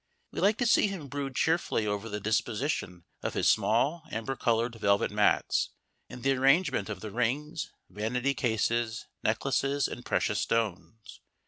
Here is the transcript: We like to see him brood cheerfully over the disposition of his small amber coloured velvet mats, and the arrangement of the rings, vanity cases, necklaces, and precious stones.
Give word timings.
We 0.31 0.39
like 0.39 0.57
to 0.57 0.65
see 0.65 0.87
him 0.87 1.09
brood 1.09 1.35
cheerfully 1.35 1.85
over 1.85 2.09
the 2.09 2.19
disposition 2.19 3.05
of 3.21 3.35
his 3.35 3.47
small 3.47 4.01
amber 4.11 4.35
coloured 4.35 4.73
velvet 4.73 5.11
mats, 5.11 5.69
and 6.09 6.23
the 6.23 6.31
arrangement 6.31 6.89
of 6.89 7.01
the 7.01 7.11
rings, 7.11 7.71
vanity 7.87 8.33
cases, 8.33 9.05
necklaces, 9.21 9.87
and 9.87 10.03
precious 10.03 10.39
stones. 10.39 11.19